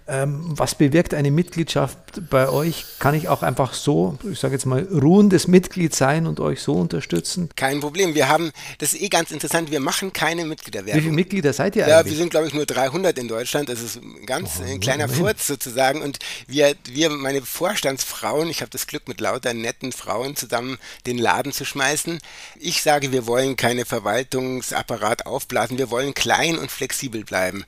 Ähm, 0.07 0.45
was 0.51 0.77
bewirkt 0.77 1.13
eine 1.13 1.31
Mitgliedschaft 1.31 1.99
bei 2.31 2.49
euch? 2.49 2.85
Kann 3.01 3.15
ich 3.15 3.29
auch 3.29 3.43
einfach 3.43 3.75
so, 3.75 4.17
ich 4.31 4.39
sage 4.39 4.55
jetzt 4.55 4.65
mal, 4.65 4.83
ruhendes 4.85 5.49
Mitglied 5.49 5.95
sein 5.95 6.27
und 6.27 6.39
euch 6.39 6.63
so 6.63 6.75
unterstützen? 6.75 7.51
Kein 7.57 7.81
Problem. 7.81 8.15
Wir 8.15 8.29
haben, 8.29 8.53
das 8.79 8.93
ist 8.93 9.03
eh 9.03 9.09
ganz 9.09 9.33
interessant, 9.33 9.71
wir 9.71 9.81
machen 9.81 10.13
keine 10.13 10.45
Mitgliederwerbung. 10.45 11.01
Wie 11.01 11.05
viele 11.05 11.15
Mitglieder 11.15 11.53
seid 11.53 11.75
ihr 11.75 11.85
eigentlich? 11.85 11.97
Ja, 11.97 12.05
wir 12.05 12.17
sind, 12.17 12.31
glaube 12.31 12.47
ich, 12.47 12.55
nur 12.55 12.65
300 12.65 13.19
in 13.19 13.29
Deutschland. 13.29 13.69
Das 13.69 13.83
ist 13.83 13.97
ein 13.97 14.25
ganz 14.25 14.61
oh, 14.61 14.65
ein 14.65 14.79
kleiner 14.79 15.09
Furz 15.09 15.47
sozusagen. 15.47 16.01
Und 16.01 16.19
wir, 16.47 16.75
wir 16.85 17.08
wir, 17.11 17.17
meine 17.19 17.43
Vorstandsfrauen, 17.43 18.49
ich 18.49 18.61
habe 18.61 18.71
das 18.71 18.87
Glück, 18.87 19.09
mit 19.09 19.21
lauter 19.21 19.55
netten 19.55 19.93
Frauen 19.93 20.37
zusammen 20.37 20.79
den 21.07 21.19
Laden 21.19 21.53
zu 21.53 21.65
schmeißen. 21.65 22.21
Ich 22.57 22.83
sage, 22.83 23.13
wir 23.13 23.27
wollen 23.27 23.57
keine 23.57 23.85
Verwaltungsapparat 23.85 25.27
aufblasen, 25.27 25.79
wir 25.79 25.91
wollen 25.91 26.15
klein 26.15 26.59
und 26.59 26.71
flexibel 26.71 27.25
bleiben. 27.25 27.65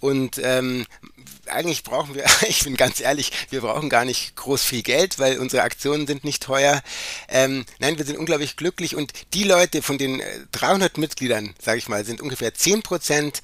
Und 0.00 0.40
ähm, 0.42 0.86
eigentlich 1.46 1.82
brauchen 1.82 2.14
wir, 2.14 2.24
ich 2.48 2.64
bin 2.64 2.76
ganz 2.76 3.00
ehrlich, 3.00 3.32
wir 3.50 3.60
brauchen 3.60 3.88
gar 3.88 4.04
nicht 4.04 4.36
groß 4.36 4.62
viel 4.62 4.82
Geld, 4.82 5.18
weil 5.18 5.38
unsere 5.38 5.62
Aktionen 5.62 6.06
sind 6.06 6.24
nicht 6.24 6.42
teuer. 6.42 6.82
Ähm, 7.28 7.64
nein, 7.78 7.98
wir 7.98 8.04
sind 8.04 8.18
unglaublich 8.18 8.56
glücklich 8.56 8.94
und 8.96 9.12
die 9.34 9.44
Leute 9.44 9.82
von 9.82 9.98
den 9.98 10.22
300 10.52 10.96
äh, 10.96 11.00
Mitgliedern, 11.00 11.54
sage 11.60 11.78
ich 11.78 11.88
mal, 11.88 12.04
sind 12.04 12.20
ungefähr 12.20 12.54
10 12.54 12.82
Prozent 12.82 13.42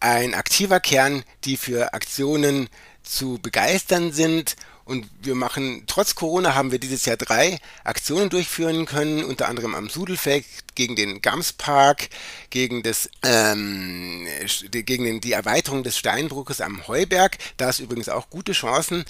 ein 0.00 0.34
aktiver 0.34 0.80
Kern, 0.80 1.22
die 1.44 1.56
für 1.56 1.94
Aktionen 1.94 2.68
zu 3.02 3.38
begeistern 3.40 4.12
sind. 4.12 4.56
Und 4.84 5.08
wir 5.22 5.36
machen, 5.36 5.84
trotz 5.86 6.16
Corona 6.16 6.56
haben 6.56 6.72
wir 6.72 6.80
dieses 6.80 7.04
Jahr 7.04 7.16
drei 7.16 7.60
Aktionen 7.84 8.30
durchführen 8.30 8.84
können, 8.84 9.22
unter 9.22 9.48
anderem 9.48 9.76
am 9.76 9.88
Sudelfeld 9.88 10.44
gegen 10.74 10.96
den 10.96 11.22
Gamspark, 11.22 12.08
gegen, 12.50 12.82
das, 12.82 13.08
ähm, 13.22 14.26
gegen 14.70 15.04
den, 15.04 15.20
die 15.20 15.32
Erweiterung 15.32 15.84
des 15.84 15.96
Steinbruches 15.96 16.60
am 16.60 16.88
Heuberg. 16.88 17.38
Da 17.58 17.70
ist 17.70 17.78
übrigens 17.78 18.08
auch 18.08 18.28
gute 18.28 18.52
Chancen 18.52 19.04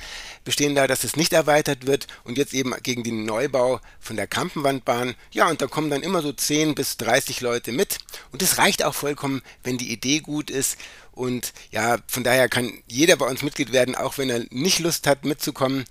bestehen 0.44 0.74
da, 0.74 0.86
dass 0.86 1.04
es 1.04 1.16
nicht 1.16 1.32
erweitert 1.32 1.86
wird. 1.86 2.06
Und 2.24 2.36
jetzt 2.36 2.52
eben 2.52 2.74
gegen 2.82 3.02
den 3.02 3.24
Neubau 3.24 3.80
von 3.98 4.16
der 4.16 4.26
Kampenwandbahn. 4.26 5.14
Ja, 5.30 5.48
und 5.48 5.62
da 5.62 5.68
kommen 5.68 5.88
dann 5.88 6.02
immer 6.02 6.20
so 6.20 6.32
10 6.32 6.74
bis 6.74 6.98
30 6.98 7.40
Leute 7.40 7.72
mit. 7.72 7.96
Und 8.30 8.42
es 8.42 8.58
reicht 8.58 8.84
auch 8.84 8.94
vollkommen, 8.94 9.40
wenn 9.62 9.78
die 9.78 9.90
Idee 9.90 10.20
gut 10.20 10.50
ist 10.50 10.76
und 11.12 11.52
ja, 11.70 11.98
von 12.06 12.24
daher 12.24 12.48
kann 12.48 12.72
jeder 12.86 13.16
bei 13.16 13.26
uns 13.26 13.42
Mitglied 13.42 13.72
werden, 13.72 13.94
auch 13.94 14.18
wenn 14.18 14.30
er 14.30 14.44
nicht 14.50 14.78
Lust 14.80 15.06
hat 15.06 15.24
mitzukommen. 15.24 15.84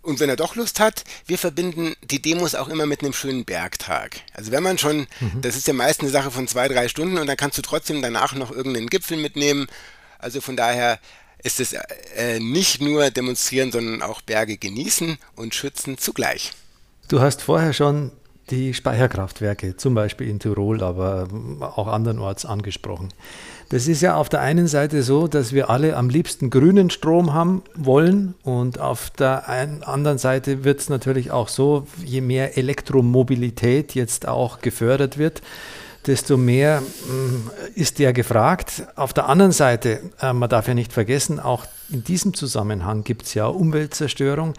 Und 0.00 0.20
wenn 0.20 0.28
er 0.28 0.36
doch 0.36 0.54
Lust 0.54 0.80
hat, 0.80 1.02
wir 1.26 1.38
verbinden 1.38 1.94
die 2.02 2.20
Demos 2.20 2.54
auch 2.54 2.68
immer 2.68 2.84
mit 2.84 3.00
einem 3.00 3.14
schönen 3.14 3.46
Bergtag. 3.46 4.20
Also 4.34 4.52
wenn 4.52 4.62
man 4.62 4.76
schon, 4.76 5.06
mhm. 5.20 5.40
das 5.40 5.56
ist 5.56 5.66
ja 5.66 5.72
meist 5.72 6.02
eine 6.02 6.10
Sache 6.10 6.30
von 6.30 6.46
zwei, 6.46 6.68
drei 6.68 6.88
Stunden 6.88 7.16
und 7.16 7.26
dann 7.26 7.38
kannst 7.38 7.56
du 7.56 7.62
trotzdem 7.62 8.02
danach 8.02 8.34
noch 8.34 8.50
irgendeinen 8.50 8.88
Gipfel 8.88 9.16
mitnehmen. 9.16 9.66
Also 10.18 10.42
von 10.42 10.56
daher 10.56 10.98
ist 11.42 11.58
es 11.58 11.74
äh, 12.16 12.38
nicht 12.38 12.82
nur 12.82 13.10
demonstrieren, 13.10 13.72
sondern 13.72 14.02
auch 14.02 14.20
Berge 14.20 14.58
genießen 14.58 15.16
und 15.36 15.54
schützen 15.54 15.96
zugleich. 15.96 16.52
Du 17.08 17.20
hast 17.20 17.42
vorher 17.42 17.72
schon 17.72 18.12
die 18.50 18.74
Speicherkraftwerke, 18.74 19.76
zum 19.76 19.94
Beispiel 19.94 20.28
in 20.28 20.38
Tirol, 20.38 20.82
aber 20.82 21.28
auch 21.60 21.88
andernorts 21.88 22.44
angesprochen. 22.44 23.08
Das 23.74 23.88
ist 23.88 24.02
ja 24.02 24.14
auf 24.14 24.28
der 24.28 24.40
einen 24.40 24.68
Seite 24.68 25.02
so, 25.02 25.26
dass 25.26 25.52
wir 25.52 25.68
alle 25.68 25.96
am 25.96 26.08
liebsten 26.08 26.48
grünen 26.48 26.90
Strom 26.90 27.34
haben 27.34 27.64
wollen 27.74 28.34
und 28.44 28.78
auf 28.78 29.10
der 29.10 29.48
anderen 29.48 30.18
Seite 30.18 30.62
wird 30.62 30.78
es 30.78 30.88
natürlich 30.88 31.32
auch 31.32 31.48
so, 31.48 31.84
je 32.04 32.20
mehr 32.20 32.56
Elektromobilität 32.56 33.96
jetzt 33.96 34.28
auch 34.28 34.60
gefördert 34.60 35.18
wird, 35.18 35.42
desto 36.06 36.36
mehr 36.36 36.82
äh, 36.84 37.80
ist 37.80 37.98
der 37.98 38.12
gefragt. 38.12 38.86
Auf 38.94 39.12
der 39.12 39.28
anderen 39.28 39.50
Seite, 39.50 40.02
äh, 40.20 40.32
man 40.32 40.48
darf 40.48 40.68
ja 40.68 40.74
nicht 40.74 40.92
vergessen, 40.92 41.40
auch 41.40 41.66
in 41.90 42.04
diesem 42.04 42.34
Zusammenhang 42.34 43.04
gibt 43.04 43.24
es 43.24 43.34
ja 43.34 43.46
Umweltzerstörung. 43.46 44.54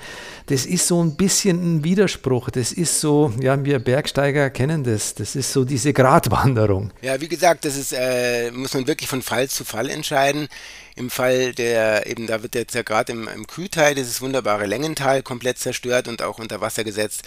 Das 0.47 0.65
ist 0.65 0.87
so 0.87 1.03
ein 1.03 1.15
bisschen 1.15 1.77
ein 1.77 1.83
Widerspruch. 1.83 2.49
Das 2.49 2.71
ist 2.71 2.99
so, 2.99 3.33
ja, 3.41 3.63
wir 3.63 3.79
Bergsteiger 3.79 4.49
kennen 4.49 4.83
das. 4.83 5.15
Das 5.15 5.35
ist 5.35 5.51
so 5.51 5.65
diese 5.65 5.93
Gratwanderung. 5.93 6.91
Ja, 7.01 7.19
wie 7.19 7.27
gesagt, 7.27 7.65
das 7.65 7.77
ist, 7.77 7.93
äh, 7.93 8.51
muss 8.51 8.73
man 8.73 8.87
wirklich 8.87 9.09
von 9.09 9.21
Fall 9.21 9.49
zu 9.49 9.65
Fall 9.65 9.89
entscheiden. 9.89 10.47
Im 10.95 11.09
Fall 11.09 11.53
der, 11.53 12.07
eben 12.07 12.27
da 12.27 12.41
wird 12.41 12.55
jetzt 12.55 12.73
ja 12.73 12.81
gerade 12.81 13.11
im, 13.11 13.27
im 13.27 13.47
Kühlteil 13.47 13.95
dieses 13.95 14.21
wunderbare 14.21 14.65
Längental 14.65 15.23
komplett 15.23 15.57
zerstört 15.57 16.07
und 16.07 16.21
auch 16.21 16.39
unter 16.39 16.61
Wasser 16.61 16.83
gesetzt 16.83 17.23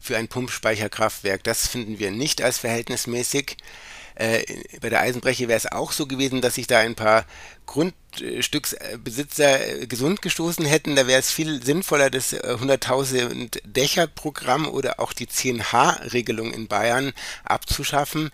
für 0.00 0.16
ein 0.16 0.28
Pumpspeicherkraftwerk. 0.28 1.44
Das 1.44 1.68
finden 1.68 1.98
wir 1.98 2.10
nicht 2.10 2.42
als 2.42 2.58
verhältnismäßig. 2.58 3.56
Äh, 4.14 4.42
bei 4.80 4.90
der 4.90 5.00
Eisenbreche 5.00 5.48
wäre 5.48 5.56
es 5.56 5.70
auch 5.70 5.92
so 5.92 6.06
gewesen, 6.06 6.40
dass 6.40 6.56
sich 6.56 6.66
da 6.66 6.78
ein 6.78 6.94
paar 6.94 7.24
Grundstücksbesitzer 7.66 9.82
äh, 9.82 9.86
gesund 9.86 10.22
gestoßen 10.22 10.64
hätten. 10.64 10.96
Da 10.96 11.06
wäre 11.06 11.20
es 11.20 11.30
viel 11.30 11.62
sinnvoller, 11.62 12.10
das 12.10 12.34
100.000 12.34 13.60
Dächer 13.64 14.06
Programm 14.06 14.68
oder 14.68 15.00
auch 15.00 15.12
die 15.12 15.26
10H-Regelung 15.26 16.52
in 16.52 16.68
Bayern 16.68 17.12
abzuschaffen. 17.44 18.30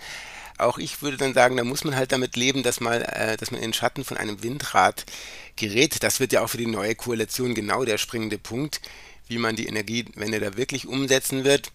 Auch 0.58 0.78
ich 0.78 1.02
würde 1.02 1.16
dann 1.16 1.34
sagen, 1.34 1.56
da 1.56 1.62
muss 1.62 1.84
man 1.84 1.94
halt 1.94 2.10
damit 2.10 2.36
leben, 2.36 2.64
dass, 2.64 2.80
mal, 2.80 3.02
äh, 3.02 3.36
dass 3.36 3.52
man 3.52 3.60
in 3.60 3.68
den 3.68 3.74
Schatten 3.74 4.04
von 4.04 4.16
einem 4.16 4.42
Windrad 4.42 5.06
gerät. 5.54 6.02
Das 6.02 6.18
wird 6.18 6.32
ja 6.32 6.42
auch 6.42 6.48
für 6.48 6.58
die 6.58 6.66
neue 6.66 6.96
Koalition 6.96 7.54
genau 7.54 7.84
der 7.84 7.98
springende 7.98 8.38
Punkt, 8.38 8.80
wie 9.28 9.38
man 9.38 9.54
die 9.54 9.66
Energiewende 9.66 10.40
da 10.40 10.56
wirklich 10.56 10.88
umsetzen 10.88 11.44
wird. 11.44 11.70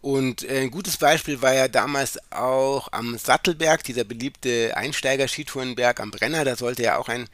Und 0.00 0.48
äh, 0.48 0.60
ein 0.60 0.70
gutes 0.70 0.96
Beispiel 0.96 1.42
war 1.42 1.52
ja 1.52 1.68
damals 1.68 2.18
auch 2.30 2.88
am 2.92 3.18
Sattelberg, 3.18 3.84
dieser 3.84 4.04
beliebte 4.04 4.76
Einsteiger-Skitourenberg 4.76 6.00
am 6.00 6.10
Brenner. 6.10 6.44
Da 6.44 6.56
sollte 6.56 6.82
ja 6.82 6.96
auch 6.98 7.08
ein 7.08 7.28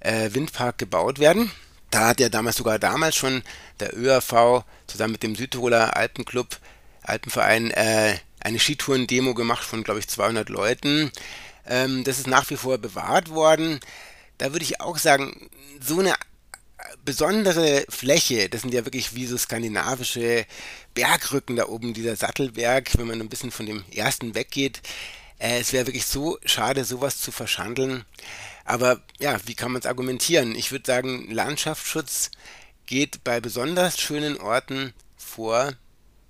äh, 0.00 0.30
Windpark 0.32 0.78
gebaut 0.78 1.18
werden. 1.18 1.50
Da 1.90 2.08
hat 2.08 2.20
ja 2.20 2.28
damals 2.28 2.56
sogar 2.56 2.78
damals 2.78 3.16
schon 3.16 3.42
der 3.80 3.96
ÖRV 3.96 4.64
zusammen 4.86 5.12
mit 5.12 5.22
dem 5.22 5.34
Südtiroler 5.34 5.96
Alpenclub, 5.96 6.58
Alpenverein, 7.02 7.70
äh, 7.70 8.16
eine 8.40 8.58
Skitouren-Demo 8.58 9.34
gemacht 9.34 9.64
von, 9.64 9.82
glaube 9.82 10.00
ich, 10.00 10.08
200 10.08 10.48
Leuten. 10.48 11.10
Ähm, 11.66 12.04
das 12.04 12.18
ist 12.18 12.26
nach 12.26 12.48
wie 12.50 12.56
vor 12.56 12.78
bewahrt 12.78 13.30
worden. 13.30 13.80
Da 14.38 14.52
würde 14.52 14.64
ich 14.64 14.80
auch 14.80 14.98
sagen, 14.98 15.50
so 15.80 16.00
eine 16.00 16.14
besondere 17.04 17.84
Fläche, 17.88 18.48
das 18.48 18.62
sind 18.62 18.74
ja 18.74 18.84
wirklich 18.84 19.14
wie 19.14 19.26
so 19.26 19.36
skandinavische 19.36 20.46
Bergrücken 20.94 21.56
da 21.56 21.66
oben, 21.66 21.94
dieser 21.94 22.16
Sattelberg, 22.16 22.96
wenn 22.98 23.06
man 23.06 23.20
ein 23.20 23.28
bisschen 23.28 23.50
von 23.50 23.66
dem 23.66 23.84
ersten 23.92 24.34
weggeht. 24.34 24.80
Äh, 25.38 25.60
es 25.60 25.72
wäre 25.72 25.86
wirklich 25.86 26.06
so 26.06 26.38
schade, 26.44 26.84
sowas 26.84 27.18
zu 27.18 27.32
verschandeln. 27.32 28.04
Aber 28.64 29.00
ja, 29.18 29.38
wie 29.46 29.54
kann 29.54 29.72
man 29.72 29.80
es 29.80 29.86
argumentieren? 29.86 30.54
Ich 30.54 30.70
würde 30.70 30.86
sagen, 30.86 31.30
Landschaftsschutz 31.30 32.30
geht 32.86 33.24
bei 33.24 33.40
besonders 33.40 33.98
schönen 33.98 34.38
Orten 34.38 34.92
vor, 35.16 35.72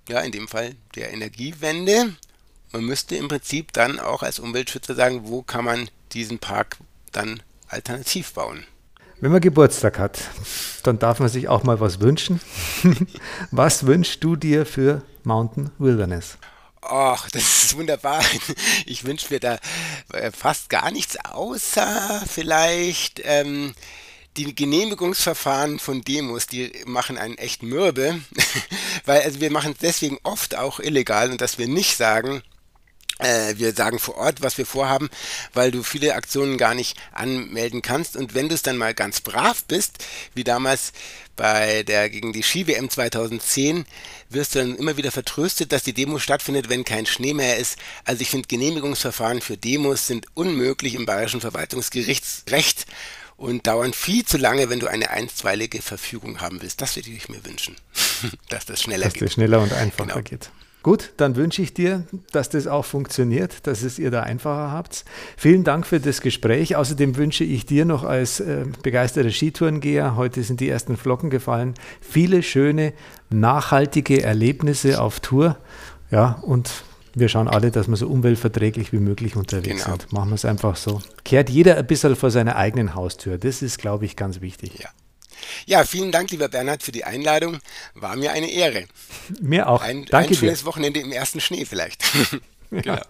ja, 0.07 0.21
in 0.21 0.31
dem 0.31 0.47
Fall 0.47 0.75
der 0.95 1.11
Energiewende. 1.11 2.15
Man 2.71 2.85
müsste 2.85 3.15
im 3.15 3.27
Prinzip 3.27 3.73
dann 3.73 3.99
auch 3.99 4.23
als 4.23 4.39
Umweltschützer 4.39 4.95
sagen, 4.95 5.27
wo 5.27 5.41
kann 5.41 5.65
man 5.65 5.89
diesen 6.13 6.39
Park 6.39 6.77
dann 7.11 7.43
alternativ 7.67 8.33
bauen. 8.33 8.65
Wenn 9.21 9.31
man 9.31 9.39
Geburtstag 9.39 9.99
hat, 9.99 10.19
dann 10.81 10.97
darf 10.97 11.19
man 11.19 11.29
sich 11.29 11.47
auch 11.47 11.61
mal 11.61 11.79
was 11.79 11.99
wünschen. 11.99 12.41
was 13.51 13.85
wünschst 13.85 14.23
du 14.23 14.35
dir 14.35 14.65
für 14.65 15.03
Mountain 15.23 15.69
Wilderness? 15.77 16.39
Ach, 16.81 17.29
das 17.29 17.65
ist 17.65 17.77
wunderbar. 17.77 18.23
Ich 18.87 19.05
wünsche 19.05 19.31
mir 19.31 19.39
da 19.39 19.59
äh, 20.11 20.31
fast 20.31 20.69
gar 20.71 20.89
nichts, 20.89 21.17
außer 21.23 22.23
vielleicht 22.27 23.21
ähm, 23.23 23.75
die 24.37 24.55
Genehmigungsverfahren 24.55 25.77
von 25.77 26.01
Demos, 26.01 26.47
die 26.47 26.71
machen 26.87 27.19
einen 27.19 27.37
echt 27.37 27.61
mürbe. 27.61 28.19
Weil 29.05 29.21
also 29.21 29.39
wir 29.39 29.51
machen 29.51 29.73
es 29.73 29.77
deswegen 29.77 30.17
oft 30.23 30.57
auch 30.57 30.79
illegal 30.79 31.29
und 31.29 31.41
dass 31.41 31.59
wir 31.59 31.67
nicht 31.67 31.95
sagen, 31.95 32.41
wir 33.57 33.73
sagen 33.73 33.99
vor 33.99 34.17
Ort, 34.17 34.41
was 34.41 34.57
wir 34.57 34.65
vorhaben, 34.65 35.09
weil 35.53 35.71
du 35.71 35.83
viele 35.83 36.15
Aktionen 36.15 36.57
gar 36.57 36.73
nicht 36.73 36.97
anmelden 37.11 37.81
kannst. 37.81 38.15
Und 38.15 38.33
wenn 38.33 38.49
du 38.49 38.55
es 38.55 38.63
dann 38.63 38.77
mal 38.77 38.93
ganz 38.93 39.21
brav 39.21 39.63
bist, 39.65 40.03
wie 40.33 40.43
damals 40.43 40.93
bei 41.35 41.83
der 41.83 42.09
gegen 42.09 42.33
die 42.33 42.43
Ski-WM 42.43 42.89
2010, 42.89 43.85
wirst 44.29 44.55
du 44.55 44.59
dann 44.59 44.75
immer 44.75 44.97
wieder 44.97 45.11
vertröstet, 45.11 45.71
dass 45.71 45.83
die 45.83 45.93
Demo 45.93 46.19
stattfindet, 46.19 46.69
wenn 46.69 46.83
kein 46.83 47.05
Schnee 47.05 47.33
mehr 47.33 47.57
ist. 47.57 47.77
Also 48.05 48.21
ich 48.21 48.29
finde, 48.29 48.47
Genehmigungsverfahren 48.47 49.41
für 49.41 49.57
Demos 49.57 50.07
sind 50.07 50.27
unmöglich 50.33 50.95
im 50.95 51.05
bayerischen 51.05 51.41
Verwaltungsgerichtsrecht 51.41 52.85
und 53.37 53.65
dauern 53.65 53.93
viel 53.93 54.23
zu 54.23 54.37
lange, 54.37 54.69
wenn 54.69 54.79
du 54.79 54.87
eine 54.87 55.09
einstweilige 55.09 55.81
Verfügung 55.81 56.41
haben 56.41 56.61
willst. 56.61 56.79
Das 56.79 56.95
würde 56.95 57.09
ich 57.09 57.27
mir 57.27 57.43
wünschen, 57.43 57.75
dass 58.49 58.65
das 58.65 58.83
schneller 58.83 59.05
dass 59.05 59.13
geht. 59.13 59.23
Dass 59.23 59.29
es 59.29 59.33
schneller 59.33 59.61
und 59.61 59.73
einfacher 59.73 60.09
genau. 60.09 60.21
geht. 60.21 60.51
Gut, 60.83 61.11
dann 61.17 61.35
wünsche 61.35 61.61
ich 61.61 61.75
dir, 61.75 62.05
dass 62.31 62.49
das 62.49 62.65
auch 62.65 62.85
funktioniert, 62.85 63.67
dass 63.67 63.83
es 63.83 63.99
ihr 63.99 64.09
da 64.09 64.23
einfacher 64.23 64.71
habt. 64.71 65.05
Vielen 65.37 65.63
Dank 65.63 65.85
für 65.85 65.99
das 65.99 66.21
Gespräch. 66.21 66.75
Außerdem 66.75 67.17
wünsche 67.17 67.43
ich 67.43 67.67
dir 67.67 67.85
noch 67.85 68.03
als 68.03 68.39
äh, 68.39 68.65
begeisterter 68.81 69.29
Skitourengeher, 69.29 70.15
heute 70.15 70.41
sind 70.41 70.59
die 70.59 70.69
ersten 70.69 70.97
Flocken 70.97 71.29
gefallen, 71.29 71.75
viele 72.01 72.41
schöne, 72.41 72.93
nachhaltige 73.29 74.23
Erlebnisse 74.23 74.99
auf 75.01 75.19
Tour. 75.19 75.57
Ja, 76.09 76.39
und 76.41 76.83
wir 77.13 77.29
schauen 77.29 77.47
alle, 77.47 77.71
dass 77.71 77.87
wir 77.87 77.95
so 77.95 78.07
umweltverträglich 78.07 78.91
wie 78.91 78.99
möglich 78.99 79.35
unterwegs 79.35 79.83
genau. 79.83 79.97
sind. 79.97 80.11
Machen 80.13 80.29
wir 80.29 80.35
es 80.35 80.45
einfach 80.45 80.75
so. 80.75 81.01
Kehrt 81.23 81.49
jeder 81.49 81.77
ein 81.77 81.85
bisschen 81.85 82.15
vor 82.15 82.31
seiner 82.31 82.55
eigenen 82.55 82.95
Haustür. 82.95 83.37
Das 83.37 83.61
ist, 83.61 83.77
glaube 83.77 84.05
ich, 84.05 84.15
ganz 84.15 84.41
wichtig. 84.41 84.79
Ja. 84.79 84.89
Ja, 85.65 85.83
vielen 85.83 86.11
Dank, 86.11 86.31
lieber 86.31 86.49
Bernhard, 86.49 86.83
für 86.83 86.91
die 86.91 87.03
Einladung. 87.03 87.59
War 87.93 88.15
mir 88.15 88.31
eine 88.31 88.49
Ehre. 88.49 88.85
Mir 89.39 89.67
auch. 89.67 89.81
Ein, 89.81 90.05
Danke 90.05 90.29
ein 90.29 90.35
schönes 90.35 90.59
dir. 90.59 90.65
Wochenende 90.65 90.99
im 90.99 91.11
ersten 91.11 91.41
Schnee 91.41 91.65
vielleicht. 91.65 92.03
genau. 92.71 93.01